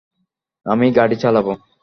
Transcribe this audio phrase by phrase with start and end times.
[0.65, 1.53] আমি গাড়ি চালাবো।